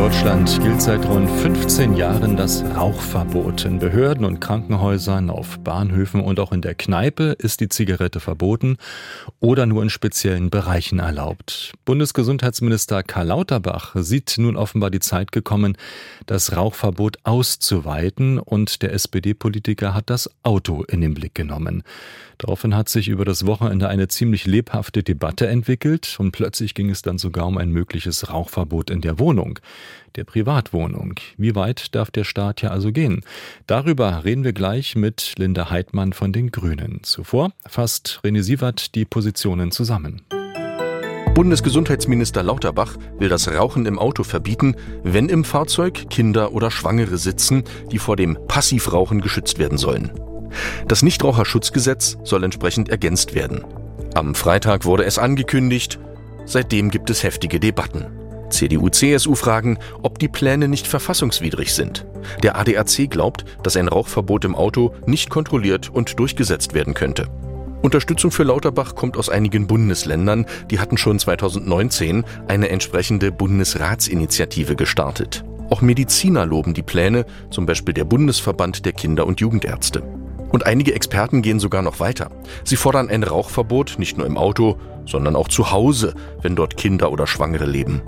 [0.00, 3.66] Deutschland gilt seit rund 15 Jahren das Rauchverbot.
[3.66, 8.78] In Behörden und Krankenhäusern, auf Bahnhöfen und auch in der Kneipe ist die Zigarette verboten
[9.40, 11.74] oder nur in speziellen Bereichen erlaubt.
[11.84, 15.76] Bundesgesundheitsminister Karl Lauterbach sieht nun offenbar die Zeit gekommen,
[16.24, 21.82] das Rauchverbot auszuweiten und der SPD-Politiker hat das Auto in den Blick genommen.
[22.40, 27.02] Daraufhin hat sich über das Wochenende eine ziemlich lebhafte Debatte entwickelt und plötzlich ging es
[27.02, 29.58] dann sogar um ein mögliches Rauchverbot in der Wohnung,
[30.16, 31.14] der Privatwohnung.
[31.36, 33.22] Wie weit darf der Staat ja also gehen?
[33.66, 37.00] Darüber reden wir gleich mit Linda Heidmann von den Grünen.
[37.02, 40.22] Zuvor fasst René Sievert die Positionen zusammen.
[41.34, 47.64] Bundesgesundheitsminister Lauterbach will das Rauchen im Auto verbieten, wenn im Fahrzeug Kinder oder Schwangere sitzen,
[47.90, 50.12] die vor dem Passivrauchen geschützt werden sollen.
[50.88, 53.64] Das Nichtraucherschutzgesetz soll entsprechend ergänzt werden.
[54.14, 56.00] Am Freitag wurde es angekündigt,
[56.44, 58.19] seitdem gibt es heftige Debatten.
[58.50, 62.06] CDU-CSU fragen, ob die Pläne nicht verfassungswidrig sind.
[62.42, 67.28] Der ADAC glaubt, dass ein Rauchverbot im Auto nicht kontrolliert und durchgesetzt werden könnte.
[67.82, 75.44] Unterstützung für Lauterbach kommt aus einigen Bundesländern, die hatten schon 2019 eine entsprechende Bundesratsinitiative gestartet.
[75.70, 80.02] Auch Mediziner loben die Pläne, zum Beispiel der Bundesverband der Kinder- und Jugendärzte.
[80.50, 82.30] Und einige Experten gehen sogar noch weiter.
[82.64, 87.12] Sie fordern ein Rauchverbot nicht nur im Auto, sondern auch zu Hause, wenn dort Kinder
[87.12, 88.02] oder Schwangere leben.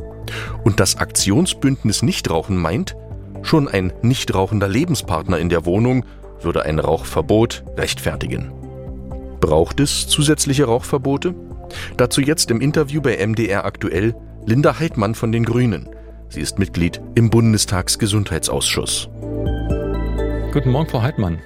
[0.65, 2.97] Und das Aktionsbündnis Nichtrauchen meint,
[3.43, 6.05] schon ein nichtrauchender Lebenspartner in der Wohnung
[6.41, 8.53] würde ein Rauchverbot rechtfertigen.
[9.41, 11.35] Braucht es zusätzliche Rauchverbote?
[11.97, 14.15] Dazu jetzt im Interview bei MDR aktuell
[14.47, 15.89] Linda Heidmann von den Grünen.
[16.29, 19.09] Sie ist Mitglied im Bundestagsgesundheitsausschuss.
[20.53, 21.39] Guten Morgen, Frau Heidmann.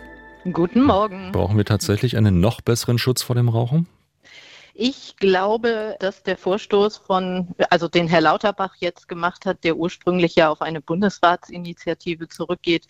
[0.52, 1.32] Guten Morgen.
[1.32, 3.88] Brauchen wir tatsächlich einen noch besseren Schutz vor dem Rauchen?
[4.78, 10.34] Ich glaube, dass der Vorstoß von, also den Herr Lauterbach jetzt gemacht hat, der ursprünglich
[10.34, 12.86] ja auf eine Bundesratsinitiative zurückgeht,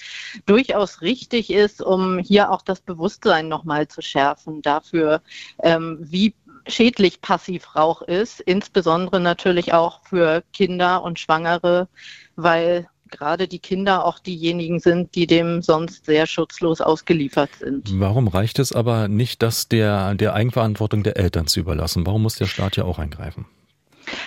[0.47, 5.22] durchaus richtig ist, um hier auch das Bewusstsein nochmal zu schärfen dafür,
[5.62, 6.34] ähm, wie
[6.66, 11.88] schädlich Passivrauch ist, insbesondere natürlich auch für Kinder und Schwangere,
[12.34, 17.88] weil gerade die Kinder auch diejenigen sind, die dem sonst sehr schutzlos ausgeliefert sind.
[18.00, 22.06] Warum reicht es aber nicht, das der, der Eigenverantwortung der Eltern zu überlassen?
[22.06, 23.46] Warum muss der Staat ja auch eingreifen?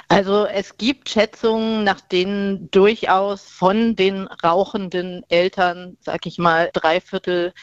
[0.07, 6.99] Also es gibt Schätzungen, nach denen durchaus von den rauchenden Eltern, sag ich mal, drei
[6.99, 7.53] Viertel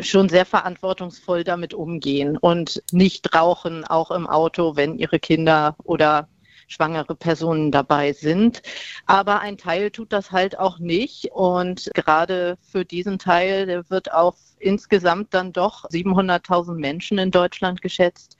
[0.00, 6.28] schon sehr verantwortungsvoll damit umgehen und nicht rauchen, auch im Auto, wenn ihre Kinder oder
[6.74, 8.62] schwangere Personen dabei sind.
[9.06, 11.30] Aber ein Teil tut das halt auch nicht.
[11.32, 17.82] Und gerade für diesen Teil, der wird auf insgesamt dann doch 700.000 Menschen in Deutschland
[17.82, 18.36] geschätzt.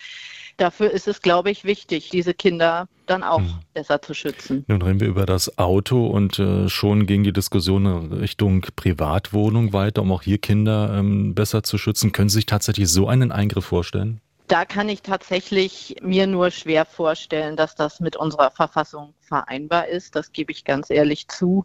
[0.57, 3.59] Dafür ist es, glaube ich, wichtig, diese Kinder dann auch hm.
[3.75, 4.65] besser zu schützen.
[4.69, 10.03] Nun reden wir über das Auto und äh, schon ging die Diskussion Richtung Privatwohnung weiter,
[10.03, 12.13] um auch hier Kinder ähm, besser zu schützen.
[12.13, 14.21] Können Sie sich tatsächlich so einen Eingriff vorstellen?
[14.47, 20.15] Da kann ich tatsächlich mir nur schwer vorstellen, dass das mit unserer Verfassung vereinbar ist.
[20.15, 21.65] Das gebe ich ganz ehrlich zu.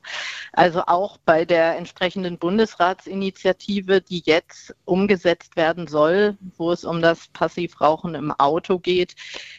[0.54, 7.28] Also auch bei der entsprechenden Bundesratsinitiative, die jetzt umgesetzt werden soll, wo es um das
[7.28, 9.14] Passivrauchen im Auto geht,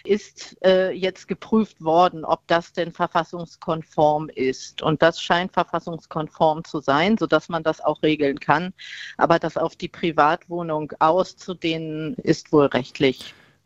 [0.05, 4.81] ist äh, jetzt geprüft worden, ob das denn verfassungskonform ist.
[4.81, 8.73] Und das scheint verfassungskonform zu sein, sodass man das auch regeln kann.
[9.19, 13.10] Aber das auf die Privatwohnung auszudehnen, ist wohl rechtlich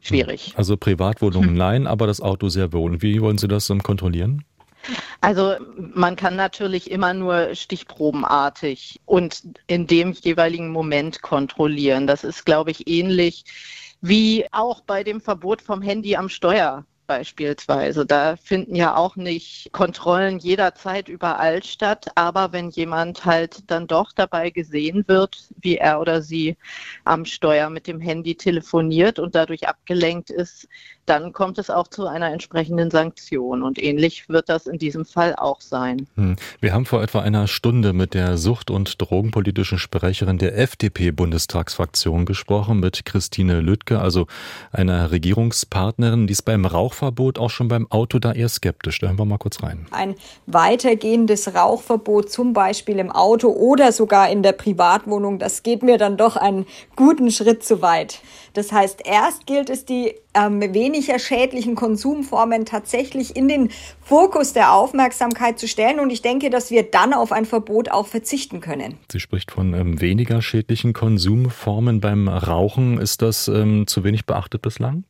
[0.00, 0.53] schwierig.
[0.56, 1.56] Also Privatwohnungen hm.
[1.66, 3.03] nein, aber das Auto sehr wohl.
[3.03, 4.44] Wie wollen Sie das kontrollieren?
[5.21, 12.06] Also man kann natürlich immer nur stichprobenartig und in dem jeweiligen Moment kontrollieren.
[12.06, 13.44] Das ist, glaube ich, ähnlich
[14.03, 18.06] wie auch bei dem Verbot vom Handy am Steuer beispielsweise.
[18.06, 24.12] Da finden ja auch nicht Kontrollen jederzeit überall statt, aber wenn jemand halt dann doch
[24.12, 26.56] dabei gesehen wird, wie er oder sie
[27.04, 30.69] am Steuer mit dem Handy telefoniert und dadurch abgelenkt ist,
[31.06, 33.62] dann kommt es auch zu einer entsprechenden Sanktion.
[33.62, 36.06] Und ähnlich wird das in diesem Fall auch sein.
[36.17, 36.37] Hm.
[36.61, 42.81] Wir haben vor etwa einer Stunde mit der sucht- und drogenpolitischen Sprecherin der FDP-Bundestagsfraktion gesprochen,
[42.81, 44.26] mit Christine Lüttke, also
[44.73, 49.00] einer Regierungspartnerin, die es beim Rauch Rauchverbot auch schon beim Auto da eher skeptisch.
[49.00, 49.87] Da hören wir mal kurz rein.
[49.91, 50.14] Ein
[50.46, 56.17] weitergehendes Rauchverbot zum Beispiel im Auto oder sogar in der Privatwohnung, das geht mir dann
[56.17, 58.20] doch einen guten Schritt zu weit.
[58.52, 63.70] Das heißt, erst gilt es, die ähm, weniger schädlichen Konsumformen tatsächlich in den
[64.00, 65.99] Fokus der Aufmerksamkeit zu stellen.
[65.99, 68.99] Und ich denke, dass wir dann auf ein Verbot auch verzichten können.
[69.11, 72.99] Sie spricht von ähm, weniger schädlichen Konsumformen beim Rauchen.
[72.99, 75.05] Ist das ähm, zu wenig beachtet bislang?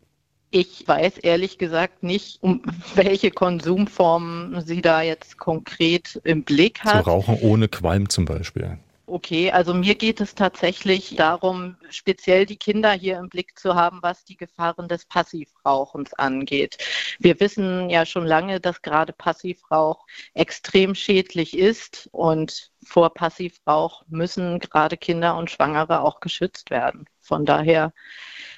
[0.57, 2.63] Ich weiß ehrlich gesagt nicht, um
[2.95, 7.03] welche Konsumformen sie da jetzt konkret im Blick hat.
[7.03, 8.79] Zu Rauchen ohne Qualm zum Beispiel.
[9.07, 13.99] Okay, also mir geht es tatsächlich darum, speziell die Kinder hier im Blick zu haben,
[14.03, 16.79] was die Gefahren des Passivrauchens angeht.
[17.19, 24.61] Wir wissen ja schon lange, dass gerade Passivrauch extrem schädlich ist und vor Passivrauch müssen
[24.61, 27.07] gerade Kinder und Schwangere auch geschützt werden.
[27.25, 27.93] Von daher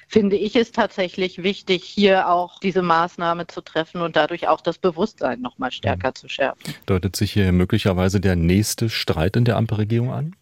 [0.07, 4.77] finde ich es tatsächlich wichtig, hier auch diese Maßnahme zu treffen und dadurch auch das
[4.77, 6.73] Bewusstsein noch mal stärker zu schärfen.
[6.85, 10.35] Deutet sich hier möglicherweise der nächste Streit in der Ampelregierung an?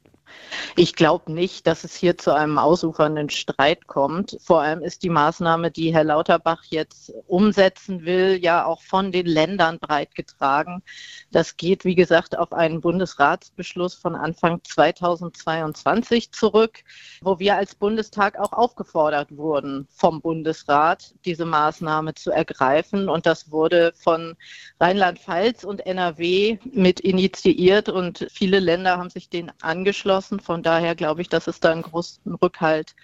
[0.76, 4.38] Ich glaube nicht, dass es hier zu einem ausufernden Streit kommt.
[4.42, 9.26] Vor allem ist die Maßnahme, die Herr Lauterbach jetzt umsetzen will, ja auch von den
[9.26, 10.84] Ländern breit getragen.
[11.32, 16.84] Das geht, wie gesagt, auf einen Bundesratsbeschluss von Anfang 2022 zurück,
[17.22, 23.08] wo wir als Bundestag auch aufgefordert wurden, vom Bundesrat diese Maßnahme zu ergreifen.
[23.08, 24.36] Und das wurde von
[24.80, 30.40] Rheinland-Pfalz und NRW mit initiiert und viele Länder haben sich den angeschlossen lassen.
[30.40, 32.96] Von daher glaube ich, dass es da einen großen Rückhalt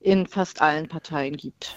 [0.00, 1.76] in fast allen Parteien gibt.